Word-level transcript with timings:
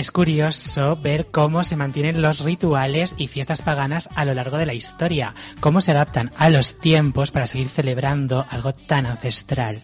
Es 0.00 0.12
curioso 0.12 0.96
ver 0.96 1.26
cómo 1.26 1.62
se 1.62 1.76
mantienen 1.76 2.22
los 2.22 2.40
rituales 2.40 3.14
y 3.18 3.26
fiestas 3.26 3.60
paganas 3.60 4.08
a 4.14 4.24
lo 4.24 4.32
largo 4.32 4.56
de 4.56 4.64
la 4.64 4.72
historia, 4.72 5.34
cómo 5.60 5.82
se 5.82 5.90
adaptan 5.90 6.32
a 6.38 6.48
los 6.48 6.80
tiempos 6.80 7.30
para 7.30 7.46
seguir 7.46 7.68
celebrando 7.68 8.46
algo 8.48 8.72
tan 8.72 9.04
ancestral. 9.04 9.80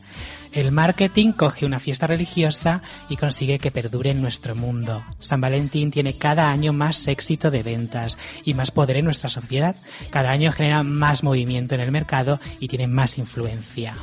El 0.53 0.73
marketing 0.73 1.33
coge 1.33 1.67
una 1.67 1.81
fiesta 1.81 2.07
religiosa 2.07 2.81
y 3.11 3.17
consigue 3.17 3.59
que 3.59 3.71
perdure 3.71 4.09
en 4.09 4.23
nuestro 4.23 4.55
mundo. 4.55 5.05
San 5.19 5.43
Valentín 5.43 5.91
tiene 5.91 6.17
cada 6.17 6.51
año 6.51 6.73
más 6.73 7.09
éxito 7.09 7.51
de 7.51 7.63
ventas 7.63 8.17
y 8.43 8.55
más 8.55 8.71
poder 8.71 8.97
en 8.97 9.05
nuestra 9.05 9.29
sociedad. 9.29 9.77
Cada 10.09 10.31
año 10.31 10.51
genera 10.51 10.83
más 10.83 11.25
movimiento 11.25 11.75
en 11.75 11.83
el 11.83 11.93
mercado 11.93 12.41
y 12.59 12.69
tiene 12.69 12.87
más 12.87 13.19
influencia. 13.19 13.97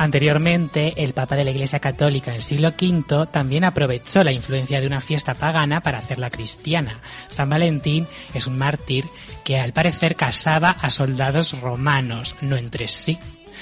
Anteriormente, 0.00 1.04
el 1.04 1.12
Papa 1.12 1.36
de 1.36 1.44
la 1.44 1.50
Iglesia 1.50 1.78
Católica 1.78 2.30
en 2.30 2.36
el 2.36 2.42
siglo 2.42 2.70
V 2.70 3.26
también 3.30 3.64
aprovechó 3.64 4.24
la 4.24 4.32
influencia 4.32 4.80
de 4.80 4.86
una 4.86 5.02
fiesta 5.02 5.34
pagana 5.34 5.82
para 5.82 5.98
hacerla 5.98 6.30
cristiana. 6.30 7.00
San 7.28 7.50
Valentín 7.50 8.06
es 8.32 8.46
un 8.46 8.56
mártir 8.56 9.04
que 9.44 9.58
al 9.58 9.74
parecer 9.74 10.16
casaba 10.16 10.70
a 10.70 10.88
soldados 10.88 11.60
romanos, 11.60 12.34
no 12.40 12.56
entre 12.56 12.88
sí, 12.88 13.18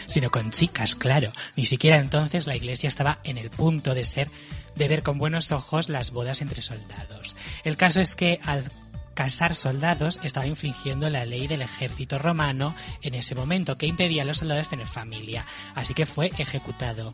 sino 0.06 0.30
con 0.30 0.52
chicas, 0.52 0.94
claro. 0.94 1.32
Ni 1.56 1.66
siquiera 1.66 1.96
entonces 1.96 2.46
la 2.46 2.54
Iglesia 2.54 2.86
estaba 2.86 3.18
en 3.24 3.36
el 3.36 3.50
punto 3.50 3.94
de 3.94 4.04
ser 4.04 4.28
de 4.76 4.86
ver 4.86 5.02
con 5.02 5.18
buenos 5.18 5.50
ojos 5.50 5.88
las 5.88 6.12
bodas 6.12 6.40
entre 6.40 6.62
soldados. 6.62 7.34
El 7.64 7.76
caso 7.76 8.00
es 8.00 8.14
que 8.14 8.38
al 8.44 8.70
casar 9.18 9.56
soldados 9.56 10.20
estaba 10.22 10.46
infringiendo 10.46 11.10
la 11.10 11.24
ley 11.24 11.48
del 11.48 11.62
ejército 11.62 12.20
romano 12.20 12.76
en 13.02 13.14
ese 13.14 13.34
momento, 13.34 13.76
que 13.76 13.86
impedía 13.86 14.22
a 14.22 14.24
los 14.24 14.38
soldados 14.38 14.68
tener 14.68 14.86
familia. 14.86 15.44
Así 15.74 15.92
que 15.92 16.06
fue 16.06 16.30
ejecutado. 16.38 17.12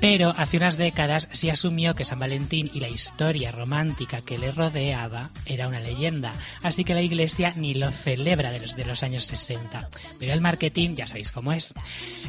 Pero 0.00 0.32
hace 0.36 0.58
unas 0.58 0.76
décadas 0.76 1.28
se 1.32 1.50
asumió 1.50 1.96
que 1.96 2.04
San 2.04 2.20
Valentín 2.20 2.70
y 2.72 2.78
la 2.78 2.88
historia 2.88 3.50
romántica 3.50 4.22
que 4.22 4.38
le 4.38 4.52
rodeaba 4.52 5.30
era 5.44 5.66
una 5.66 5.80
leyenda, 5.80 6.34
así 6.62 6.84
que 6.84 6.94
la 6.94 7.02
iglesia 7.02 7.52
ni 7.56 7.74
lo 7.74 7.90
celebra 7.90 8.52
desde 8.52 8.84
los 8.84 9.02
años 9.02 9.24
60. 9.24 9.88
Pero 10.20 10.32
el 10.32 10.40
marketing 10.40 10.94
ya 10.94 11.08
sabéis 11.08 11.32
cómo 11.32 11.52
es. 11.52 11.74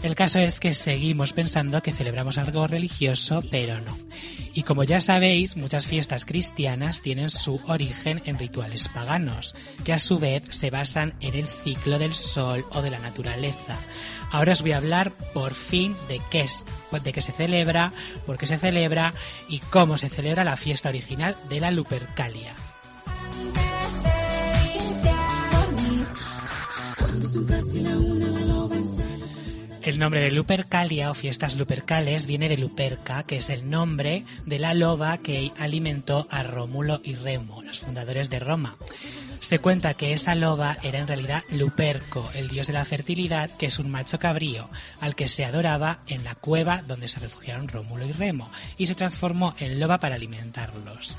El 0.02 0.16
caso 0.16 0.40
es 0.40 0.60
que 0.60 0.74
seguimos 0.74 1.34
pensando 1.34 1.84
que 1.84 1.94
celebramos 1.94 2.40
algo 2.40 2.66
religioso, 2.66 3.44
pero 3.52 3.80
no. 3.82 3.96
Y 4.56 4.64
como 4.64 4.86
ya 4.86 5.02
sabéis, 5.02 5.58
muchas 5.58 5.86
fiestas 5.86 6.26
cristianas 6.26 7.02
tienen 7.02 7.30
su 7.30 7.60
origen 7.68 8.22
en 8.24 8.40
rituales 8.40 8.88
paganos, 8.88 9.54
que 9.84 9.92
a 9.92 10.00
su 10.00 10.18
vez 10.18 10.44
se 10.50 10.70
basan 10.70 11.14
en 11.20 11.36
el 11.36 11.46
ciclo 11.46 12.00
del 12.00 12.16
sol 12.16 12.66
o 12.72 12.82
de 12.82 12.90
la 12.90 13.00
naturaleza. 13.00 13.78
Ahora 14.32 14.54
os 14.54 14.62
voy 14.62 14.72
a 14.72 14.78
hablar 14.78 15.12
por 15.34 15.54
fin 15.54 15.94
de 16.08 16.22
qué 16.32 16.42
es, 16.42 16.64
de 17.04 17.12
qué 17.12 17.22
se 17.22 17.34
celebra, 17.34 17.92
por 18.26 18.38
qué 18.38 18.46
se 18.46 18.58
celebra 18.58 19.14
y 19.50 19.60
cómo 19.60 19.98
se 19.98 20.08
celebra 20.08 20.46
la 20.46 20.56
fiesta 20.56 20.88
original 20.88 21.36
de 21.50 21.60
la 21.60 21.72
Lupercalia. 21.72 22.56
El 29.86 30.00
nombre 30.00 30.20
de 30.20 30.32
Lupercalia 30.32 31.12
o 31.12 31.14
fiestas 31.14 31.56
lupercales 31.56 32.26
viene 32.26 32.50
de 32.50 32.58
Luperca, 32.58 33.22
que 33.22 33.38
es 33.38 33.52
el 33.52 33.70
nombre 33.70 34.26
de 34.44 34.58
la 34.58 34.74
loba 34.74 35.20
que 35.20 35.52
alimentó 35.60 36.28
a 36.32 36.42
Rómulo 36.42 37.02
y 37.04 37.14
Remo, 37.14 37.62
los 37.62 37.82
fundadores 37.82 38.32
de 38.32 38.40
Roma. 38.40 38.78
Se 39.42 39.60
cuenta 39.60 39.94
que 39.94 40.12
esa 40.12 40.34
loba 40.34 40.80
era 40.82 40.98
en 40.98 41.08
realidad 41.08 41.44
Luperco, 41.52 42.32
el 42.34 42.48
dios 42.48 42.66
de 42.66 42.74
la 42.74 42.84
fertilidad, 42.84 43.52
que 43.52 43.68
es 43.68 43.78
un 43.78 43.92
macho 43.92 44.18
cabrío, 44.18 44.72
al 45.02 45.14
que 45.14 45.28
se 45.28 45.46
adoraba 45.46 46.00
en 46.08 46.24
la 46.24 46.34
cueva 46.34 46.82
donde 46.82 47.08
se 47.08 47.20
refugiaron 47.20 47.68
Rómulo 47.68 48.08
y 48.08 48.12
Remo, 48.12 48.50
y 48.80 48.88
se 48.88 48.96
transformó 48.96 49.54
en 49.60 49.80
loba 49.80 50.00
para 50.00 50.16
alimentarlos. 50.16 51.16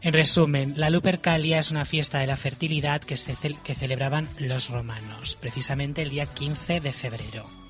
En 0.00 0.14
resumen, 0.14 0.72
la 0.78 0.88
Lupercalia 0.88 1.58
es 1.58 1.70
una 1.70 1.84
fiesta 1.84 2.20
de 2.20 2.26
la 2.26 2.36
fertilidad 2.36 3.02
que, 3.02 3.16
que 3.62 3.74
celebraban 3.74 4.26
los 4.38 4.70
romanos, 4.70 5.36
precisamente 5.38 6.00
el 6.00 6.08
día 6.08 6.24
15 6.24 6.80
de 6.80 6.92
febrero. 6.94 7.67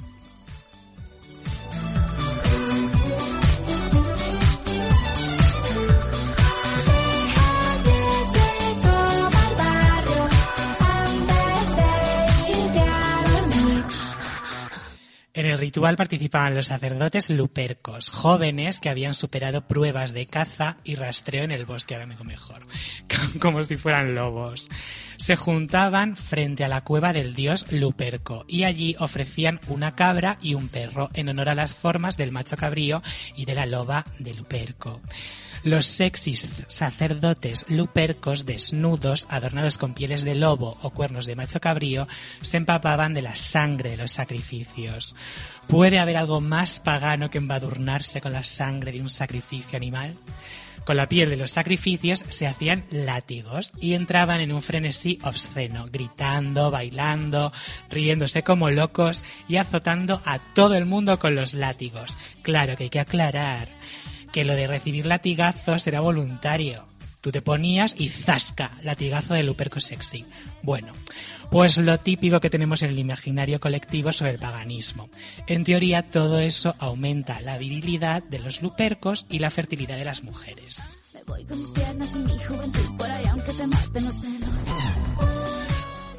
Participaban 15.79 16.55
los 16.55 16.67
sacerdotes 16.67 17.31
lupercos, 17.31 18.11
jóvenes 18.11 18.81
que 18.81 18.89
habían 18.89 19.15
superado 19.15 19.67
pruebas 19.67 20.13
de 20.13 20.27
caza 20.27 20.79
y 20.83 20.97
rastreo 20.97 21.45
en 21.45 21.53
el 21.53 21.67
bosque, 21.67 21.95
ahora 21.95 22.07
me 22.07 22.17
mejor, 22.25 22.67
como 23.41 23.63
si 23.63 23.77
fueran 23.77 24.15
lobos. 24.15 24.69
Se 25.19 25.37
juntaban 25.37 26.17
frente 26.17 26.65
a 26.65 26.69
la 26.69 26.83
cueva 26.83 27.13
del 27.13 27.35
dios 27.35 27.71
Luperco 27.71 28.45
y 28.49 28.65
allí 28.65 28.97
ofrecían 28.99 29.61
una 29.69 29.95
cabra 29.95 30.39
y 30.43 30.55
un 30.55 30.69
perro 30.69 31.11
en 31.15 31.29
honor 31.29 31.49
a 31.49 31.55
las 31.55 31.75
formas 31.75 32.17
del 32.17 32.33
macho 32.33 32.57
cabrío 32.57 33.01
y 33.37 33.45
de 33.45 33.55
la 33.55 33.67
loba 33.67 34.05
de 34.19 34.35
Luperco. 34.35 35.01
Los 35.65 35.87
sexys 35.87 36.49
sacerdotes 36.69 37.65
lupercos 37.69 38.47
desnudos, 38.47 39.27
adornados 39.29 39.77
con 39.77 39.93
pieles 39.93 40.23
de 40.23 40.37
lobo 40.37 40.79
o 40.83 40.91
cuernos 40.91 41.27
de 41.27 41.35
macho 41.35 41.61
cabrío, 41.61 42.07
se 42.41 42.59
empapaban 42.59 43.13
de 43.13 43.23
la 43.23 43.35
sangre 43.35 43.91
de 43.91 43.97
los 43.97 44.13
sacrificios. 44.13 45.17
¿Puede 45.67 45.99
haber 45.99 46.17
algo 46.17 46.41
más 46.41 46.79
pagano 46.81 47.29
que 47.29 47.39
embadurnarse 47.39 48.21
con 48.21 48.33
la 48.33 48.45
sangre 48.45 48.93
de 48.93 49.01
un 49.01 49.11
sacrificio 49.11 49.77
animal? 49.77 50.17
Con 50.85 50.97
la 50.97 51.09
piel 51.09 51.29
de 51.29 51.37
los 51.37 51.51
sacrificios 51.51 52.25
se 52.29 52.47
hacían 52.47 52.85
látigos 52.91 53.73
y 53.81 53.95
entraban 53.95 54.41
en 54.41 54.53
un 54.53 54.63
frenesí 54.63 55.19
obsceno, 55.23 55.87
gritando, 55.91 56.71
bailando, 56.71 57.53
riéndose 57.91 58.43
como 58.43 58.71
locos 58.71 59.23
y 59.49 59.57
azotando 59.57 60.23
a 60.25 60.39
todo 60.55 60.77
el 60.77 60.87
mundo 60.87 61.19
con 61.19 61.35
los 61.35 61.53
látigos. 61.53 62.17
Claro 62.43 62.77
que 62.77 62.85
hay 62.85 62.91
que 62.91 63.01
aclarar 63.01 63.69
que 64.33 64.45
lo 64.45 64.55
de 64.55 64.67
recibir 64.67 65.07
latigazos 65.07 65.87
era 65.87 66.01
voluntario. 66.01 66.87
Tú 67.21 67.33
te 67.33 67.43
ponías 67.43 67.95
y 67.99 68.09
zasca, 68.09 68.79
latigazo 68.83 69.35
de 69.35 69.43
Luperco 69.43 69.81
sexy. 69.81 70.25
Bueno, 70.63 70.93
pues 71.51 71.77
lo 71.79 71.99
típico 71.99 72.41
que 72.41 72.51
tenemos 72.51 72.83
en 72.83 72.91
el 72.91 72.99
imaginario 72.99 73.59
colectivo 73.59 74.13
sobre 74.13 74.33
el 74.33 74.39
paganismo. 74.39 75.11
En 75.47 75.65
teoría 75.65 76.03
todo 76.03 76.39
eso 76.39 76.75
aumenta 76.79 77.41
la 77.41 77.59
virilidad 77.59 78.23
de 78.23 78.39
los 78.39 78.63
lupercos 78.63 79.27
y 79.29 79.41
la 79.41 79.51
fertilidad 79.51 79.97
de 79.97 80.05
las 80.05 80.23
mujeres. 80.23 80.99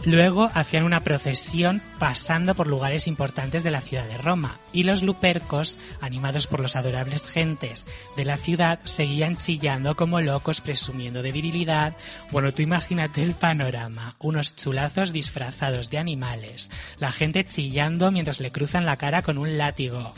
Luego 0.09 0.49
hacían 0.55 0.85
una 0.85 1.03
procesión 1.03 1.83
pasando 1.99 2.55
por 2.55 2.65
lugares 2.65 3.05
importantes 3.05 3.61
de 3.61 3.69
la 3.69 3.79
ciudad 3.79 4.07
de 4.07 4.17
Roma 4.17 4.59
y 4.73 4.81
los 4.81 5.03
lupercos, 5.03 5.77
animados 6.01 6.47
por 6.47 6.61
los 6.61 6.75
adorables 6.75 7.27
gentes 7.27 7.85
de 8.17 8.25
la 8.25 8.35
ciudad, 8.35 8.79
seguían 8.85 9.37
chillando 9.37 9.95
como 9.95 10.19
locos 10.19 10.61
presumiendo 10.61 11.21
de 11.21 11.31
virilidad. 11.31 11.95
Bueno, 12.31 12.51
tú 12.51 12.63
imagínate 12.63 13.21
el 13.21 13.35
panorama, 13.35 14.15
unos 14.17 14.55
chulazos 14.55 15.13
disfrazados 15.13 15.91
de 15.91 15.99
animales, 15.99 16.71
la 16.97 17.11
gente 17.11 17.45
chillando 17.45 18.09
mientras 18.09 18.39
le 18.39 18.51
cruzan 18.51 18.87
la 18.87 18.97
cara 18.97 19.21
con 19.21 19.37
un 19.37 19.59
látigo 19.59 20.15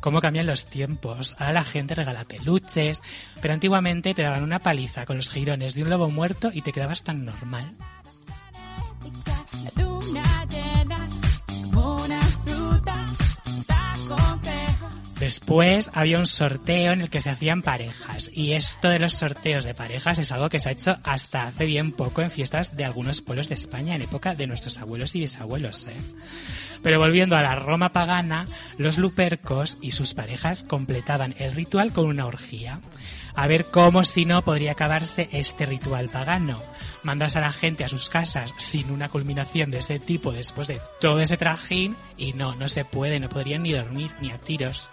cómo 0.00 0.20
cambian 0.20 0.46
los 0.46 0.66
tiempos. 0.66 1.34
Ahora 1.38 1.52
la 1.52 1.64
gente 1.64 1.94
regala 1.94 2.24
peluches, 2.24 3.02
pero 3.42 3.52
antiguamente 3.52 4.14
te 4.14 4.22
daban 4.22 4.44
una 4.44 4.60
paliza 4.60 5.04
con 5.04 5.16
los 5.16 5.28
jirones 5.28 5.74
de 5.74 5.82
un 5.82 5.90
lobo 5.90 6.08
muerto 6.10 6.50
y 6.54 6.62
te 6.62 6.72
quedabas 6.72 7.02
tan 7.02 7.24
normal. 7.24 7.74
Después 15.26 15.90
había 15.92 16.20
un 16.20 16.26
sorteo 16.28 16.92
en 16.92 17.00
el 17.00 17.10
que 17.10 17.20
se 17.20 17.30
hacían 17.30 17.60
parejas 17.60 18.30
y 18.32 18.52
esto 18.52 18.90
de 18.90 19.00
los 19.00 19.14
sorteos 19.14 19.64
de 19.64 19.74
parejas 19.74 20.20
es 20.20 20.30
algo 20.30 20.48
que 20.48 20.60
se 20.60 20.68
ha 20.68 20.72
hecho 20.72 20.98
hasta 21.02 21.48
hace 21.48 21.64
bien 21.64 21.90
poco 21.90 22.22
en 22.22 22.30
fiestas 22.30 22.76
de 22.76 22.84
algunos 22.84 23.22
pueblos 23.22 23.48
de 23.48 23.56
España 23.56 23.96
en 23.96 24.02
época 24.02 24.36
de 24.36 24.46
nuestros 24.46 24.78
abuelos 24.78 25.16
y 25.16 25.18
bisabuelos. 25.18 25.88
¿eh? 25.88 25.96
Pero 26.80 27.00
volviendo 27.00 27.34
a 27.34 27.42
la 27.42 27.56
Roma 27.56 27.88
pagana, 27.88 28.46
los 28.78 28.98
lupercos 28.98 29.78
y 29.80 29.90
sus 29.90 30.14
parejas 30.14 30.62
completaban 30.62 31.34
el 31.38 31.50
ritual 31.56 31.92
con 31.92 32.06
una 32.06 32.26
orgía. 32.26 32.78
A 33.34 33.48
ver 33.48 33.64
cómo 33.64 34.04
si 34.04 34.26
no 34.26 34.42
podría 34.42 34.72
acabarse 34.72 35.28
este 35.32 35.66
ritual 35.66 36.08
pagano. 36.08 36.62
Mandas 37.02 37.34
a 37.34 37.40
la 37.40 37.50
gente 37.50 37.82
a 37.82 37.88
sus 37.88 38.08
casas 38.08 38.54
sin 38.58 38.92
una 38.92 39.08
culminación 39.08 39.72
de 39.72 39.78
ese 39.78 39.98
tipo 39.98 40.30
después 40.30 40.68
de 40.68 40.80
todo 41.00 41.18
ese 41.18 41.36
trajín 41.36 41.96
y 42.16 42.32
no, 42.32 42.54
no 42.54 42.68
se 42.68 42.84
puede, 42.84 43.18
no 43.18 43.28
podrían 43.28 43.64
ni 43.64 43.72
dormir 43.72 44.12
ni 44.20 44.30
a 44.30 44.38
tiros. 44.38 44.88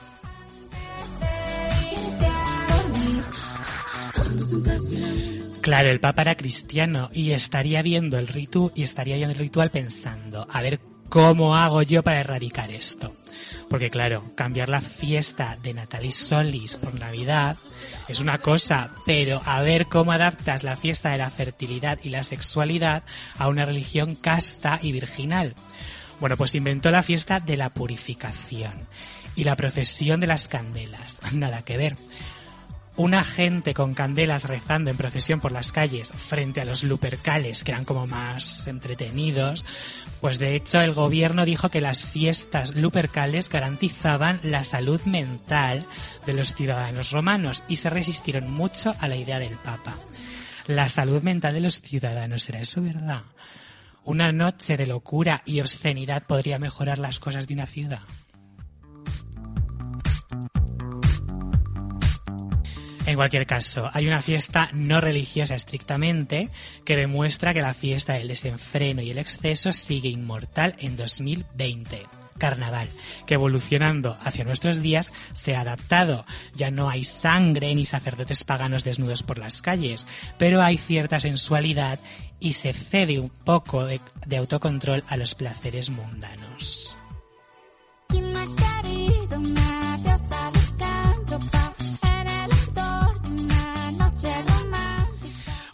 Claro, 5.73 5.89
el 5.89 5.99
Papa 5.99 6.21
era 6.21 6.35
cristiano 6.35 7.09
y 7.11 7.31
estaría 7.31 7.81
viendo 7.81 8.19
el 8.19 8.27
ritual 8.27 8.71
y 8.75 8.83
estaría 8.83 9.15
viendo 9.15 9.33
el 9.33 9.39
ritual 9.39 9.71
pensando, 9.71 10.45
a 10.47 10.61
ver 10.61 10.79
¿cómo 11.09 11.55
hago 11.57 11.81
yo 11.81 12.03
para 12.03 12.19
erradicar 12.19 12.69
esto? 12.69 13.11
Porque 13.71 13.89
claro, 13.89 14.23
cambiar 14.37 14.69
la 14.69 14.81
fiesta 14.81 15.57
de 15.63 15.73
Natalis 15.73 16.13
Solis 16.13 16.77
por 16.77 16.93
Navidad 16.99 17.57
es 18.07 18.19
una 18.19 18.37
cosa, 18.37 18.91
pero 19.07 19.41
a 19.45 19.63
ver 19.63 19.87
cómo 19.87 20.11
adaptas 20.11 20.61
la 20.61 20.77
fiesta 20.77 21.09
de 21.09 21.17
la 21.17 21.31
fertilidad 21.31 21.97
y 22.03 22.09
la 22.09 22.21
sexualidad 22.21 23.01
a 23.39 23.47
una 23.47 23.65
religión 23.65 24.13
casta 24.13 24.77
y 24.79 24.91
virginal. 24.91 25.55
Bueno, 26.19 26.37
pues 26.37 26.53
inventó 26.53 26.91
la 26.91 27.01
fiesta 27.01 27.39
de 27.39 27.57
la 27.57 27.71
purificación 27.71 28.87
y 29.35 29.43
la 29.43 29.55
procesión 29.55 30.19
de 30.19 30.27
las 30.27 30.47
candelas. 30.47 31.17
Nada 31.33 31.63
que 31.63 31.77
ver 31.77 31.97
una 32.95 33.23
gente 33.23 33.73
con 33.73 33.93
candelas 33.93 34.43
rezando 34.43 34.91
en 34.91 34.97
procesión 34.97 35.39
por 35.39 35.51
las 35.51 35.71
calles 35.71 36.13
frente 36.13 36.61
a 36.61 36.65
los 36.65 36.83
lupercales 36.83 37.63
que 37.63 37.71
eran 37.71 37.85
como 37.85 38.05
más 38.05 38.67
entretenidos, 38.67 39.65
pues 40.21 40.37
de 40.37 40.55
hecho 40.55 40.79
el 40.81 40.93
gobierno 40.93 41.45
dijo 41.45 41.69
que 41.69 41.81
las 41.81 42.05
fiestas 42.05 42.75
lupercales 42.75 43.49
garantizaban 43.49 44.39
la 44.43 44.63
salud 44.63 45.01
mental 45.05 45.85
de 46.25 46.33
los 46.33 46.53
ciudadanos 46.53 47.11
romanos 47.11 47.63
y 47.67 47.77
se 47.77 47.89
resistieron 47.89 48.51
mucho 48.51 48.95
a 48.99 49.07
la 49.07 49.15
idea 49.15 49.39
del 49.39 49.57
Papa. 49.57 49.97
La 50.67 50.87
salud 50.87 51.23
mental 51.23 51.55
de 51.55 51.61
los 51.61 51.81
ciudadanos, 51.81 52.47
¿era 52.47 52.59
eso 52.59 52.81
verdad? 52.81 53.23
Una 54.05 54.31
noche 54.31 54.77
de 54.77 54.85
locura 54.85 55.41
y 55.45 55.61
obscenidad 55.61 56.23
podría 56.23 56.59
mejorar 56.59 56.99
las 56.99 57.19
cosas 57.19 57.47
de 57.47 57.53
una 57.53 57.65
ciudad. 57.65 58.01
En 63.05 63.15
cualquier 63.17 63.45
caso, 63.45 63.89
hay 63.91 64.07
una 64.07 64.21
fiesta 64.21 64.69
no 64.73 65.01
religiosa 65.01 65.55
estrictamente 65.55 66.47
que 66.85 66.95
demuestra 66.95 67.53
que 67.53 67.61
la 67.61 67.73
fiesta 67.73 68.13
del 68.13 68.29
desenfreno 68.29 69.01
y 69.01 69.11
el 69.11 69.17
exceso 69.17 69.73
sigue 69.73 70.07
inmortal 70.09 70.75
en 70.79 70.95
2020 70.95 72.05
carnaval, 72.37 72.87
que 73.25 73.35
evolucionando 73.35 74.17
hacia 74.21 74.43
nuestros 74.43 74.81
días 74.81 75.11
se 75.33 75.55
ha 75.55 75.61
adaptado. 75.61 76.25
Ya 76.55 76.71
no 76.71 76.89
hay 76.89 77.03
sangre 77.03 77.73
ni 77.75 77.85
sacerdotes 77.85 78.43
paganos 78.43 78.83
desnudos 78.83 79.23
por 79.23 79.37
las 79.37 79.61
calles, 79.61 80.07
pero 80.37 80.61
hay 80.61 80.77
cierta 80.77 81.19
sensualidad 81.19 81.99
y 82.39 82.53
se 82.53 82.73
cede 82.73 83.19
un 83.19 83.29
poco 83.29 83.85
de, 83.85 84.01
de 84.25 84.37
autocontrol 84.37 85.03
a 85.07 85.17
los 85.17 85.35
placeres 85.35 85.89
mundanos. 85.89 86.97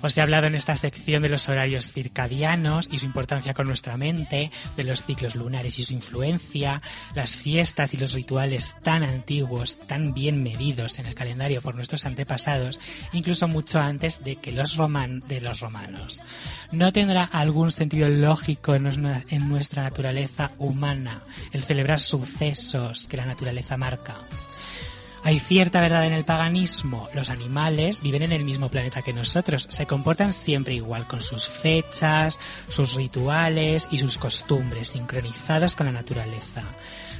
Os 0.09 0.17
he 0.17 0.21
hablado 0.21 0.47
en 0.47 0.55
esta 0.55 0.75
sección 0.75 1.21
de 1.21 1.29
los 1.29 1.49
horarios 1.49 1.91
circadianos 1.91 2.89
y 2.91 2.97
su 2.97 3.05
importancia 3.05 3.53
con 3.53 3.67
nuestra 3.67 3.95
mente, 3.95 4.49
de 4.75 4.83
los 4.83 5.03
ciclos 5.03 5.35
lunares 5.35 5.77
y 5.77 5.83
su 5.83 5.93
influencia, 5.93 6.81
las 7.13 7.35
fiestas 7.35 7.93
y 7.93 7.97
los 7.97 8.13
rituales 8.13 8.75
tan 8.81 9.03
antiguos, 9.03 9.79
tan 9.85 10.15
bien 10.15 10.41
medidos 10.41 10.97
en 10.97 11.05
el 11.05 11.13
calendario 11.13 11.61
por 11.61 11.75
nuestros 11.75 12.07
antepasados, 12.07 12.79
incluso 13.13 13.47
mucho 13.47 13.79
antes 13.79 14.23
de 14.23 14.37
que 14.37 14.51
los 14.51 14.77
roman 14.77 15.21
de 15.27 15.41
los 15.41 15.59
romanos. 15.59 16.23
¿No 16.71 16.91
tendrá 16.91 17.25
algún 17.25 17.71
sentido 17.71 18.09
lógico 18.09 18.73
en 18.73 19.47
nuestra 19.47 19.83
naturaleza 19.83 20.53
humana 20.57 21.21
el 21.51 21.61
celebrar 21.61 21.99
sucesos 21.99 23.07
que 23.07 23.17
la 23.17 23.27
naturaleza 23.27 23.77
marca? 23.77 24.15
Hay 25.23 25.39
cierta 25.39 25.81
verdad 25.81 26.05
en 26.05 26.13
el 26.13 26.25
paganismo. 26.25 27.09
Los 27.13 27.29
animales 27.29 28.01
viven 28.01 28.23
en 28.23 28.31
el 28.31 28.45
mismo 28.45 28.69
planeta 28.69 29.01
que 29.01 29.13
nosotros. 29.13 29.67
Se 29.69 29.85
comportan 29.85 30.33
siempre 30.33 30.73
igual, 30.73 31.07
con 31.07 31.21
sus 31.21 31.47
fechas, 31.47 32.39
sus 32.69 32.93
rituales 32.93 33.87
y 33.91 33.97
sus 33.97 34.17
costumbres, 34.17 34.89
sincronizados 34.89 35.75
con 35.75 35.87
la 35.87 35.91
naturaleza. 35.91 36.63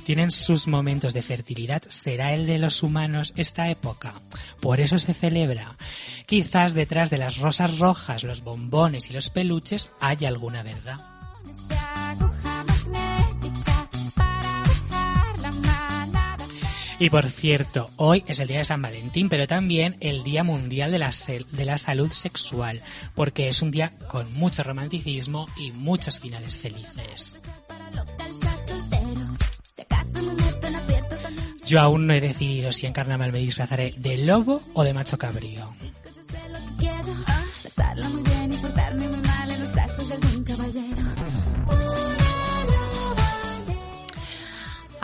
Tienen 0.05 0.31
sus 0.31 0.67
momentos 0.67 1.13
de 1.13 1.21
fertilidad. 1.21 1.83
¿Será 1.87 2.33
el 2.33 2.47
de 2.47 2.57
los 2.57 2.81
humanos 2.81 3.33
esta 3.35 3.69
época? 3.69 4.13
Por 4.59 4.79
eso 4.79 4.97
se 4.97 5.13
celebra. 5.13 5.75
Quizás 6.25 6.73
detrás 6.73 7.09
de 7.09 7.17
las 7.17 7.37
rosas 7.37 7.77
rojas, 7.79 8.23
los 8.23 8.41
bombones 8.41 9.09
y 9.09 9.13
los 9.13 9.29
peluches 9.29 9.91
hay 9.99 10.25
alguna 10.25 10.63
verdad. 10.63 11.18
Y 17.01 17.09
por 17.09 17.29
cierto, 17.29 17.91
hoy 17.95 18.25
es 18.27 18.41
el 18.41 18.49
día 18.49 18.57
de 18.57 18.65
San 18.65 18.81
Valentín, 18.81 19.29
pero 19.29 19.47
también 19.47 19.95
el 20.01 20.21
Día 20.23 20.43
Mundial 20.43 20.91
de 20.91 20.99
la, 20.99 21.11
de 21.49 21.65
la 21.65 21.77
Salud 21.77 22.11
Sexual, 22.11 22.81
porque 23.15 23.47
es 23.47 23.61
un 23.61 23.71
día 23.71 23.93
con 24.09 24.33
mucho 24.33 24.63
romanticismo 24.63 25.47
y 25.57 25.71
muchos 25.71 26.19
finales 26.19 26.57
felices. 26.57 27.41
Yo 31.65 31.79
aún 31.79 32.05
no 32.05 32.13
he 32.13 32.19
decidido 32.19 32.73
si 32.73 32.85
en 32.85 32.93
carnaval 32.93 33.31
me 33.31 33.39
disfrazaré 33.39 33.93
de 33.95 34.17
lobo 34.17 34.61
o 34.73 34.83
de 34.83 34.93
macho 34.93 35.17
cabrío. 35.17 35.73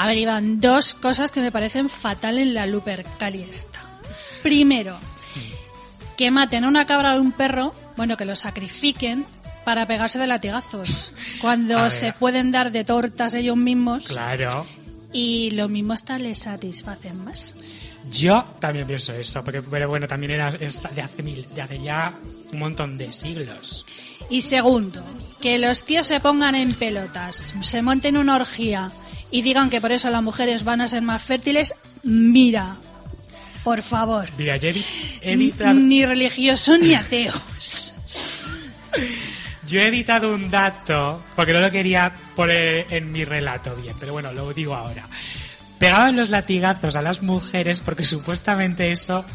A 0.05 0.07
ver, 0.07 0.19
Iván, 0.19 0.61
dos 0.61 0.93
cosas 0.93 1.31
que 1.31 1.41
me 1.41 1.51
parecen 1.51 1.89
fatal 1.89 2.37
en 2.37 2.53
la 2.53 2.67
Lupercali 2.67 3.41
esta. 3.41 3.79
Primero, 4.43 4.99
que 6.15 6.29
maten 6.29 6.63
a 6.63 6.67
una 6.67 6.85
cabra 6.85 7.15
o 7.15 7.19
un 7.19 7.31
perro, 7.31 7.73
bueno, 7.97 8.15
que 8.15 8.23
lo 8.23 8.35
sacrifiquen 8.35 9.25
para 9.63 9.87
pegarse 9.87 10.19
de 10.19 10.27
latigazos. 10.27 11.11
Cuando 11.41 11.89
se 11.89 12.13
pueden 12.13 12.51
dar 12.51 12.71
de 12.71 12.83
tortas 12.83 13.33
ellos 13.33 13.57
mismos. 13.57 14.05
Claro. 14.05 14.67
Y 15.11 15.49
lo 15.49 15.69
mismo 15.69 15.93
hasta 15.93 16.19
les 16.19 16.37
satisfacen 16.37 17.23
más. 17.23 17.55
Yo 18.11 18.45
también 18.59 18.85
pienso 18.85 19.11
eso, 19.11 19.43
porque 19.43 19.63
pero 19.63 19.87
bueno, 19.89 20.07
también 20.07 20.33
era 20.33 20.51
de 20.51 21.01
hace, 21.01 21.23
mil, 21.23 21.43
de 21.51 21.61
hace 21.63 21.81
ya 21.81 22.13
un 22.53 22.59
montón 22.59 22.95
de 22.95 23.11
siglos. 23.11 23.87
Y 24.29 24.41
segundo, 24.41 25.03
que 25.41 25.57
los 25.57 25.81
tíos 25.81 26.05
se 26.05 26.19
pongan 26.19 26.53
en 26.53 26.75
pelotas, 26.75 27.55
se 27.61 27.81
monten 27.81 28.17
una 28.17 28.35
orgía 28.35 28.91
y 29.31 29.41
digan 29.41 29.69
que 29.69 29.81
por 29.81 29.91
eso 29.91 30.09
las 30.09 30.23
mujeres 30.23 30.63
van 30.63 30.81
a 30.81 30.87
ser 30.87 31.01
más 31.01 31.21
fértiles, 31.21 31.73
mira, 32.03 32.77
por 33.63 33.81
favor. 33.81 34.27
Mira, 34.37 34.57
yo 34.57 34.69
he 35.21 35.35
Ni 35.35 36.05
religiosos 36.05 36.79
ni 36.79 36.93
ateos. 36.93 37.93
Yo 39.67 39.81
he 39.81 39.87
editado 39.87 40.31
un 40.33 40.51
dato, 40.51 41.23
porque 41.35 41.51
no 41.51 41.59
lo 41.59 41.71
quería 41.71 42.13
poner 42.35 42.85
en 42.93 43.11
mi 43.11 43.25
relato 43.25 43.75
bien, 43.75 43.95
pero 43.99 44.13
bueno, 44.13 44.31
lo 44.31 44.53
digo 44.53 44.75
ahora. 44.75 45.07
Pegaban 45.79 46.15
los 46.15 46.29
latigazos 46.29 46.95
a 46.95 47.01
las 47.01 47.23
mujeres 47.23 47.81
porque 47.81 48.03
supuestamente 48.03 48.91
eso 48.91 49.25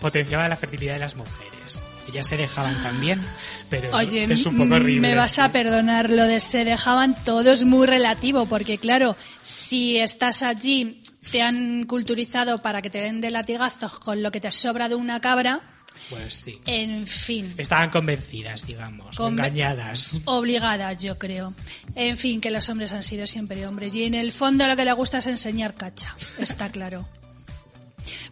potenciaba 0.00 0.48
la 0.48 0.56
fertilidad 0.56 0.94
de 0.94 1.00
las 1.00 1.16
mujeres 1.16 1.82
ellas 2.08 2.26
se 2.26 2.36
dejaban 2.36 2.82
también, 2.82 3.20
pero 3.68 3.98
es 3.98 4.46
un 4.46 4.56
poco 4.56 4.74
horrible. 4.74 5.00
Me 5.00 5.14
vas 5.14 5.38
a 5.38 5.52
perdonar, 5.52 6.10
lo 6.10 6.24
de 6.24 6.40
se 6.40 6.64
dejaban 6.64 7.16
todo 7.24 7.52
es 7.52 7.64
muy 7.64 7.86
relativo, 7.86 8.46
porque 8.46 8.78
claro, 8.78 9.16
si 9.42 9.98
estás 9.98 10.42
allí, 10.42 11.02
te 11.30 11.42
han 11.42 11.84
culturizado 11.84 12.62
para 12.62 12.82
que 12.82 12.90
te 12.90 12.98
den 12.98 13.20
de 13.20 13.30
latigazos 13.30 13.98
con 13.98 14.22
lo 14.22 14.30
que 14.30 14.40
te 14.40 14.50
sobra 14.52 14.88
de 14.88 14.94
una 14.94 15.20
cabra, 15.20 15.62
pues 16.10 16.34
sí. 16.34 16.60
En 16.66 17.06
fin. 17.06 17.54
Estaban 17.56 17.90
convencidas, 17.90 18.66
digamos, 18.66 19.18
engañadas. 19.18 20.20
Obligadas, 20.26 21.02
yo 21.02 21.18
creo. 21.18 21.54
En 21.94 22.16
fin, 22.16 22.40
que 22.40 22.50
los 22.50 22.68
hombres 22.68 22.92
han 22.92 23.02
sido 23.02 23.26
siempre 23.26 23.66
hombres. 23.66 23.94
Y 23.94 24.04
en 24.04 24.14
el 24.14 24.32
fondo 24.32 24.66
lo 24.66 24.76
que 24.76 24.84
le 24.84 24.92
gusta 24.92 25.18
es 25.18 25.26
enseñar 25.26 25.74
cacha. 25.74 26.14
Está 26.38 26.70
claro. 26.70 27.08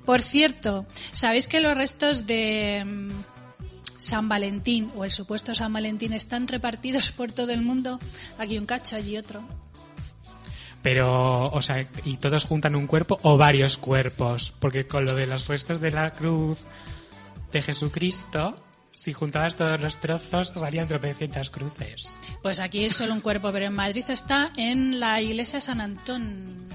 Por 0.05 0.23
cierto, 0.23 0.87
¿sabéis 1.13 1.49
que 1.49 1.61
los 1.61 1.77
restos 1.77 2.27
de 2.27 2.85
mm, 2.85 3.09
San 3.97 4.29
Valentín 4.29 4.91
o 4.97 5.05
el 5.05 5.11
supuesto 5.11 5.55
San 5.55 5.73
Valentín 5.73 6.13
están 6.13 6.49
repartidos 6.49 7.13
por 7.13 7.33
todo 7.33 7.53
el 7.53 7.63
mundo. 7.63 7.99
Aquí 8.39 8.59
un 8.59 8.67
cacho, 8.67 8.97
allí 8.97 9.17
otro. 9.17 9.43
Pero, 10.83 11.49
o 11.49 11.63
sea, 11.63 11.87
¿y 12.05 12.19
todos 12.19 12.45
juntan 12.45 12.75
un 12.77 12.87
cuerpo 12.87 13.19
o 13.23 13.39
varios 13.39 13.79
cuerpos? 13.79 14.53
Porque 14.59 14.87
con 14.87 15.07
lo 15.07 15.17
de 15.17 15.27
los 15.27 15.49
restos 15.49 15.81
de 15.81 15.91
la 15.91 16.13
cruz 16.13 16.67
de 17.53 17.63
Jesucristo, 17.63 18.63
si 18.95 19.15
juntabas 19.15 19.57
todos 19.57 19.81
los 19.81 19.99
trozos, 19.99 20.53
salían 20.55 20.87
tropecientas 20.87 21.49
cruces. 21.49 22.15
Pues 22.43 22.61
aquí 22.61 22.85
es 22.85 22.95
solo 22.95 23.15
un 23.15 23.23
cuerpo, 23.23 23.51
pero 23.51 23.65
en 23.65 23.73
Madrid 23.73 24.05
está 24.09 24.53
en 24.57 25.01
la 25.01 25.23
iglesia 25.23 25.61
San 25.63 25.81
Antón. 25.81 26.69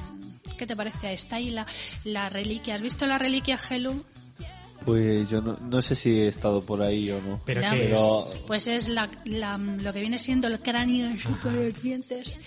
¿Qué 0.58 0.66
te 0.66 0.76
parece? 0.76 1.14
Está 1.14 1.36
ahí 1.36 1.52
la, 1.52 1.66
la 2.04 2.30
reliquia. 2.30 2.76
¿Has 2.76 2.82
visto 2.82 3.06
la 3.06 3.20
reliquia 3.20 3.58
Gelu? 3.58 4.04
Pues 4.90 5.30
yo 5.30 5.40
no, 5.40 5.82
sé 5.84 5.94
si 5.94 6.22
he 6.22 6.28
estado 6.28 6.64
por 6.64 6.82
ahí 6.82 7.12
o 7.12 7.22
no. 7.22 7.40
¿Pero, 7.46 7.62
Pues 8.48 8.68
es 8.68 8.90
la, 8.90 9.08
lo 9.24 9.94
que 9.94 10.00
viene 10.00 10.18
siendo 10.18 10.48
el 10.48 10.60
cráneo 10.60 11.06
en 11.06 11.20
sus 11.20 11.38
dientes. 11.84 12.40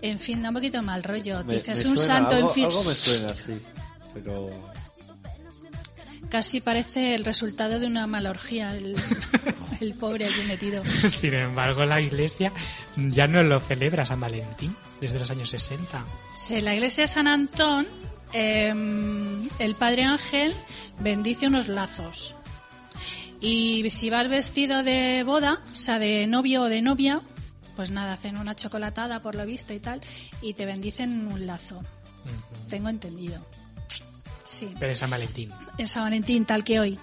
En 0.00 0.20
fin, 0.20 0.40
da 0.40 0.50
un 0.50 0.54
poquito 0.54 0.80
mal 0.80 1.02
rollo. 1.02 1.42
Dices 1.42 1.84
un 1.86 1.98
santo 1.98 2.38
en 2.38 2.50
fin. 2.50 2.66
Algo 2.66 2.84
me 2.84 2.94
suena, 2.94 3.34
sí. 3.34 3.58
Pero. 4.14 4.48
Casi 6.28 6.60
parece 6.60 7.16
el 7.16 7.24
resultado 7.24 7.80
de 7.80 7.86
una 7.86 8.06
mala 8.06 8.30
orgía, 8.30 8.76
el, 8.76 8.94
el 9.80 9.94
pobre 9.94 10.26
allí 10.26 10.42
metido. 10.46 10.84
Sin 11.08 11.34
embargo, 11.34 11.84
la 11.84 12.00
iglesia 12.00 12.52
ya 12.96 13.26
no 13.26 13.42
lo 13.42 13.58
celebra 13.58 14.06
San 14.06 14.20
Valentín 14.20 14.76
desde 15.00 15.18
los 15.18 15.30
años 15.32 15.50
60. 15.50 16.04
Sí, 16.36 16.60
la 16.60 16.74
iglesia 16.74 17.02
de 17.04 17.08
San 17.08 17.26
Antón, 17.26 17.88
eh, 18.32 18.72
el 19.58 19.74
Padre 19.74 20.04
Ángel 20.04 20.54
bendice 21.00 21.46
unos 21.46 21.68
lazos. 21.68 22.34
Y 23.40 23.88
si 23.90 24.10
vas 24.10 24.28
vestido 24.28 24.82
de 24.82 25.22
boda, 25.24 25.62
o 25.72 25.76
sea, 25.76 25.98
de 25.98 26.26
novio 26.26 26.62
o 26.62 26.68
de 26.68 26.82
novia, 26.82 27.20
pues 27.76 27.90
nada, 27.90 28.12
hacen 28.12 28.36
una 28.36 28.56
chocolatada 28.56 29.20
por 29.20 29.36
lo 29.36 29.46
visto 29.46 29.72
y 29.72 29.78
tal, 29.78 30.00
y 30.42 30.54
te 30.54 30.66
bendicen 30.66 31.28
un 31.28 31.46
lazo. 31.46 31.80
Tengo 32.68 32.88
entendido. 32.88 33.44
Sí. 34.42 34.74
Pero 34.80 34.92
es 34.92 34.98
San 34.98 35.10
Valentín. 35.10 35.52
En 35.76 35.86
San 35.86 36.04
Valentín, 36.04 36.44
tal 36.44 36.64
que 36.64 36.80
hoy. 36.80 36.98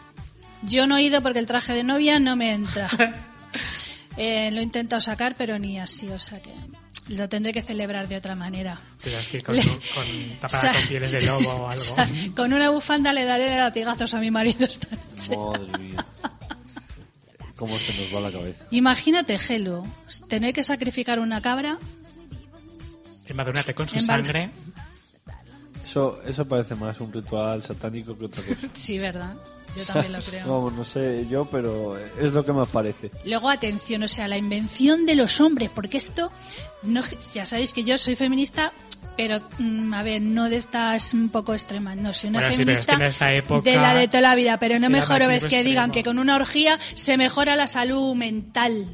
Yo 0.64 0.88
no 0.88 0.98
he 0.98 1.04
ido 1.04 1.22
porque 1.22 1.40
el 1.40 1.46
traje 1.46 1.74
de 1.74 1.84
novia 1.84 2.20
no 2.20 2.36
me 2.36 2.54
entra. 2.54 2.90
Eh, 4.18 4.50
lo 4.52 4.62
he 4.62 4.64
intentado 4.64 5.02
sacar, 5.02 5.36
pero 5.38 5.60
ni 5.60 5.78
así, 5.78 6.08
o 6.08 6.20
sea 6.20 6.42
que 6.42 6.54
lo 7.10 7.30
tendré 7.30 7.52
que 7.54 7.62
celebrar 7.62 8.08
de 8.08 8.18
otra 8.18 8.36
manera. 8.36 8.80
Pero 9.04 9.18
es 9.20 9.28
que 9.28 9.42
con, 9.42 9.56
Le- 9.56 9.64
con 9.64 10.06
tapada 10.40 10.62
Sa- 10.74 10.80
con 10.80 10.88
pieles 10.88 11.12
de 11.12 11.22
lobo 11.22 11.50
o 11.50 11.70
algo. 11.70 11.84
Sa- 11.96 12.08
Con 12.36 12.54
una 12.54 12.70
bufanda 12.70 13.14
le 13.14 13.26
daré 13.26 13.50
de 13.50 13.58
latigazos 13.58 14.14
a 14.14 14.20
mi 14.20 14.32
marido 14.32 14.66
esta 14.66 14.88
noche. 14.96 15.36
Madre 15.38 15.78
mía. 15.84 16.06
¿Cómo 17.56 17.78
se 17.78 17.94
nos 17.94 18.14
va 18.14 18.20
la 18.20 18.32
cabeza? 18.32 18.66
Imagínate, 18.72 19.40
Gelu, 19.40 19.84
tener 20.28 20.54
que 20.54 20.64
sacrificar 20.64 21.20
una 21.20 21.42
cabra. 21.42 21.78
Embadurnate 23.28 23.74
con 23.74 23.88
su 23.88 23.96
En 23.96 24.02
sangre. 24.02 24.52
Eso, 25.86 26.20
eso 26.26 26.48
parece 26.48 26.74
más 26.74 27.00
un 27.00 27.14
ritual 27.14 27.62
satánico 27.62 28.18
que 28.18 28.26
otra 28.26 28.44
cosa. 28.44 28.68
Sí, 28.74 28.98
¿verdad? 28.98 29.36
Yo 29.78 29.86
también 29.86 30.14
lo 30.14 30.20
creo. 30.20 30.48
Vamos, 30.48 30.74
no 30.74 30.84
sé 30.84 31.28
yo, 31.30 31.46
pero 31.46 31.96
es 31.98 32.34
lo 32.34 32.44
que 32.44 32.54
más 32.54 32.68
parece. 32.70 33.12
Luego, 33.24 33.50
atención, 33.50 34.02
o 34.02 34.08
sea, 34.08 34.28
la 34.28 34.38
invención 34.38 35.06
de 35.06 35.16
los 35.16 35.40
hombres, 35.40 35.70
porque 35.70 35.98
esto, 35.98 36.32
no, 36.82 37.02
ya 37.34 37.46
sabéis 37.46 37.72
que 37.72 37.84
yo 37.84 38.00
soy 38.00 38.16
feminista, 38.16 38.74
pero, 39.16 39.42
mm, 39.60 39.94
a 39.94 40.02
ver, 40.02 40.24
no 40.24 40.50
de 40.50 40.58
estas 40.58 41.14
un 41.14 41.30
poco 41.30 41.54
extremas, 41.54 41.98
no, 41.98 42.14
soy 42.14 42.32
una 42.32 42.40
Bueno, 42.40 42.56
sí, 42.56 42.66
pero 42.66 42.72
es 42.72 42.86
feminista 42.86 42.98
que 42.98 43.04
en 43.04 43.10
esa 43.10 43.34
época 43.34 43.70
de 43.70 43.76
la 43.78 43.94
de 43.94 44.08
toda 44.08 44.22
la 44.22 44.36
vida, 44.36 44.58
pero 44.58 44.80
no 44.80 44.90
me 44.90 45.02
joro 45.02 45.28
ves 45.28 45.44
machismo 45.44 45.50
que 45.50 45.64
digan 45.64 45.92
que 45.92 46.04
con 46.04 46.18
una 46.18 46.36
orgía 46.36 46.80
se 46.96 47.16
mejora 47.18 47.56
la 47.56 47.68
salud 47.68 48.16
mental. 48.16 48.88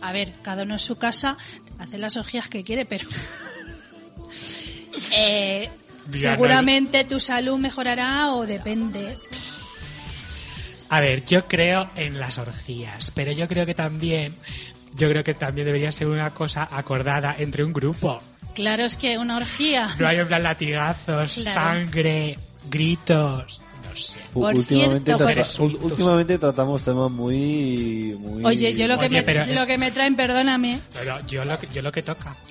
A 0.00 0.12
ver, 0.12 0.34
cada 0.42 0.62
uno 0.62 0.74
en 0.74 0.78
su 0.78 0.96
casa 0.96 1.36
hace 1.78 1.98
las 1.98 2.16
orgías 2.16 2.48
que 2.48 2.62
quiere, 2.62 2.84
pero... 2.84 3.08
Eh, 5.12 5.70
seguramente 6.12 7.04
tu 7.04 7.18
salud 7.20 7.58
mejorará 7.58 8.32
o 8.32 8.46
depende. 8.46 9.16
A 10.90 11.00
ver, 11.00 11.24
yo 11.24 11.46
creo 11.48 11.90
en 11.96 12.20
las 12.20 12.38
orgías, 12.38 13.10
pero 13.14 13.32
yo 13.32 13.48
creo 13.48 13.66
que 13.66 13.74
también, 13.74 14.34
yo 14.94 15.08
creo 15.08 15.24
que 15.24 15.34
también 15.34 15.66
debería 15.66 15.90
ser 15.90 16.06
una 16.08 16.30
cosa 16.30 16.68
acordada 16.70 17.34
entre 17.38 17.64
un 17.64 17.72
grupo. 17.72 18.22
Claro, 18.54 18.84
es 18.84 18.96
que 18.96 19.18
una 19.18 19.36
orgía... 19.38 19.88
No 19.98 20.06
hay 20.06 20.18
en 20.18 20.28
plan 20.28 20.42
latigazos, 20.44 21.34
Claro. 21.34 21.52
sangre, 21.52 22.38
gritos, 22.70 23.60
no 23.90 23.96
sé. 23.96 24.20
Por 24.32 24.54
últimamente, 24.54 25.04
cierto, 25.06 25.24
trata- 25.24 25.42
ul- 25.42 25.78
últimamente 25.80 26.38
tratamos 26.38 26.82
temas 26.82 27.10
muy, 27.10 28.14
muy... 28.16 28.44
Oye, 28.44 28.72
yo 28.74 28.86
lo 28.86 28.96
que, 28.98 29.06
Oye, 29.06 29.22
me, 29.22 29.42
es- 29.52 29.58
lo 29.58 29.66
que 29.66 29.78
me 29.78 29.90
traen, 29.90 30.14
perdóname. 30.14 30.78
Pero 30.92 31.26
yo 31.26 31.44
lo 31.44 31.58
que, 31.58 31.66
yo 31.74 31.82
lo 31.82 31.90
que 31.90 32.02
toca. 32.02 32.36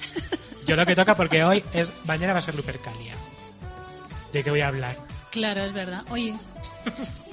Yo 0.65 0.75
lo 0.75 0.85
que 0.85 0.95
toca 0.95 1.15
porque 1.15 1.43
hoy 1.43 1.63
es, 1.73 1.91
mañana 2.05 2.33
va 2.33 2.39
a 2.39 2.41
ser 2.41 2.55
Lupercalia. 2.55 3.13
¿De 4.31 4.43
qué 4.43 4.49
voy 4.49 4.61
a 4.61 4.67
hablar? 4.69 4.97
Claro, 5.31 5.63
es 5.63 5.73
verdad. 5.73 6.03
Oye, 6.09 6.33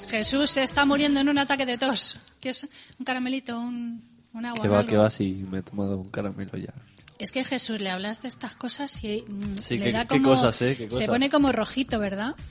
Jesús 0.08 0.50
se 0.50 0.62
está 0.62 0.84
muriendo 0.84 1.20
en 1.20 1.28
un 1.28 1.38
ataque 1.38 1.64
de 1.66 1.78
tos. 1.78 2.18
¿Qué 2.40 2.50
es? 2.50 2.68
¿Un 2.98 3.04
caramelito? 3.04 3.58
¿Un, 3.58 4.02
un 4.32 4.44
agua? 4.46 4.62
Que 4.62 4.68
va, 4.68 4.78
algo? 4.80 4.90
que 4.90 4.96
va, 4.96 5.10
sí, 5.10 5.44
me 5.50 5.58
he 5.58 5.62
tomado 5.62 5.96
un 5.98 6.10
caramelo 6.10 6.56
ya. 6.58 6.72
Es 7.18 7.32
que 7.32 7.44
Jesús 7.44 7.80
le 7.80 7.90
hablas 7.90 8.22
de 8.22 8.28
estas 8.28 8.54
cosas 8.56 9.04
y 9.04 9.22
mm, 9.28 9.56
Sí, 9.58 9.78
le 9.78 9.86
qué- 9.86 9.92
da 9.92 10.02
qué 10.06 10.16
como... 10.20 10.30
cosas, 10.30 10.60
¿eh? 10.62 10.74
Qué 10.76 10.84
Se 10.84 10.88
cosas. 10.88 11.06
pone 11.08 11.30
como 11.30 11.52
rojito, 11.52 11.98
¿verdad? 11.98 12.34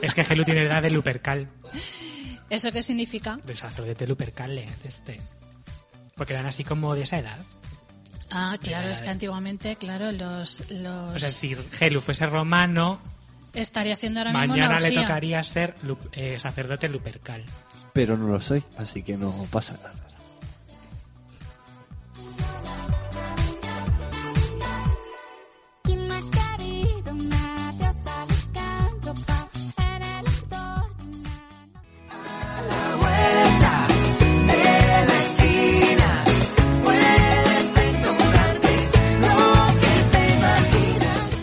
Es 0.00 0.14
que 0.14 0.24
Gelu 0.24 0.44
tiene 0.44 0.62
edad 0.66 0.82
de 0.82 0.90
Lupercal, 0.90 1.48
¿Eso 2.50 2.70
qué 2.72 2.82
significa? 2.82 3.38
de 3.44 3.54
sacerdote 3.54 4.06
Lupercal, 4.06 4.58
es 4.58 4.70
este. 4.84 5.20
Porque 6.16 6.34
eran 6.34 6.46
así 6.46 6.64
como 6.64 6.94
de 6.94 7.02
esa 7.02 7.18
edad. 7.18 7.38
Ah, 8.32 8.56
claro, 8.60 8.88
es 8.88 9.02
que 9.02 9.10
antiguamente, 9.10 9.76
claro, 9.76 10.10
los... 10.12 10.62
los 10.70 11.16
O 11.16 11.18
sea, 11.18 11.30
si 11.30 11.54
Gelu 11.72 12.00
fuese 12.00 12.26
romano, 12.26 13.00
Estaría 13.54 13.92
haciendo 13.94 14.20
ahora 14.20 14.32
mismo 14.32 14.46
mañana 14.48 14.80
le 14.80 14.92
tocaría 14.92 15.42
ser 15.42 15.74
lu- 15.82 15.98
eh, 16.12 16.38
sacerdote 16.38 16.88
Lupercal. 16.88 17.44
Pero 17.92 18.16
no 18.16 18.26
lo 18.28 18.40
soy, 18.40 18.64
así 18.78 19.02
que 19.02 19.18
no 19.18 19.30
pasa 19.50 19.74
nada. 19.74 19.92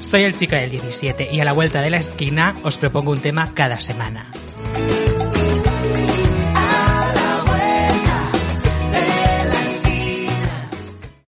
Soy 0.10 0.24
el 0.24 0.36
chico 0.36 0.56
del 0.56 0.72
17 0.72 1.30
y 1.32 1.40
a 1.40 1.46
la 1.46 1.54
vuelta 1.54 1.84
de 1.84 1.92
la 1.92 1.98
esquina 1.98 2.56
os 2.64 2.80
propongo 2.80 3.12
un 3.12 3.20
tema 3.20 3.54
cada 3.54 3.80
semana. 3.80 4.26